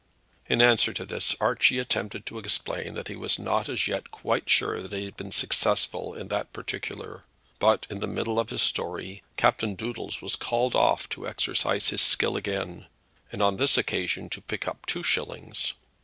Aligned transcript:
In 0.47 0.63
answer 0.63 0.93
to 0.93 1.05
this 1.05 1.35
Archie 1.39 1.77
attempted 1.77 2.25
to 2.25 2.39
explain 2.39 2.95
that 2.95 3.07
he 3.07 3.15
was 3.15 3.37
not 3.37 3.69
as 3.69 3.85
yet 3.87 4.09
quite 4.09 4.49
sure 4.49 4.81
that 4.81 4.91
he 4.97 5.05
had 5.05 5.15
been 5.15 5.31
successful 5.31 6.15
in 6.15 6.27
that 6.29 6.51
particular; 6.53 7.23
but 7.59 7.85
in 7.87 7.99
the 7.99 8.07
middle 8.07 8.39
of 8.39 8.49
his 8.49 8.63
story 8.63 9.21
Captain 9.37 9.75
Doodles 9.75 10.19
was 10.19 10.35
called 10.35 10.73
off 10.75 11.07
to 11.09 11.27
exercise 11.27 11.89
his 11.89 12.01
skill 12.01 12.35
again, 12.35 12.87
and 13.31 13.43
on 13.43 13.57
this 13.57 13.77
occasion 13.77 14.27
to 14.31 14.41
pick 14.41 14.67
up 14.67 14.87
two 14.87 15.03
shillings. 15.03 15.73